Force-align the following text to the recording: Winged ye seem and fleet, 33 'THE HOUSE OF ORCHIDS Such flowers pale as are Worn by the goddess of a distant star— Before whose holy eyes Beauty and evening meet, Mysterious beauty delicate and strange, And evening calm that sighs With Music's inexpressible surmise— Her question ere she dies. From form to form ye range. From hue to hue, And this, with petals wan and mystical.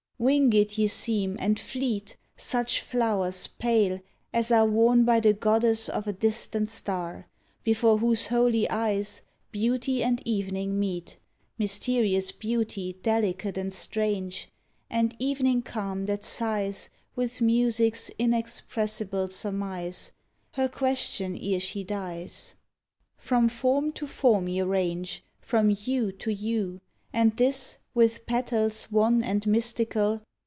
Winged 0.23 0.53
ye 0.77 0.87
seem 0.87 1.35
and 1.39 1.59
fleet, 1.59 2.15
33 2.15 2.15
'THE 2.15 2.15
HOUSE 2.15 2.15
OF 2.21 2.29
ORCHIDS 2.29 2.45
Such 2.77 2.81
flowers 2.81 3.47
pale 3.57 3.99
as 4.31 4.51
are 4.51 4.67
Worn 4.67 5.03
by 5.03 5.19
the 5.19 5.33
goddess 5.33 5.89
of 5.89 6.05
a 6.07 6.13
distant 6.13 6.69
star— 6.69 7.27
Before 7.63 7.97
whose 7.97 8.27
holy 8.27 8.69
eyes 8.69 9.23
Beauty 9.51 10.03
and 10.03 10.21
evening 10.23 10.79
meet, 10.79 11.17
Mysterious 11.57 12.31
beauty 12.31 12.99
delicate 13.01 13.57
and 13.57 13.73
strange, 13.73 14.47
And 14.91 15.15
evening 15.17 15.63
calm 15.63 16.05
that 16.05 16.23
sighs 16.23 16.91
With 17.15 17.41
Music's 17.41 18.11
inexpressible 18.19 19.27
surmise— 19.27 20.11
Her 20.51 20.67
question 20.67 21.35
ere 21.35 21.59
she 21.59 21.83
dies. 21.83 22.53
From 23.17 23.49
form 23.49 23.91
to 23.93 24.05
form 24.05 24.47
ye 24.47 24.61
range. 24.61 25.23
From 25.39 25.69
hue 25.71 26.11
to 26.11 26.31
hue, 26.31 26.79
And 27.11 27.35
this, 27.37 27.79
with 27.93 28.25
petals 28.25 28.89
wan 28.89 29.21
and 29.21 29.45
mystical. 29.45 30.21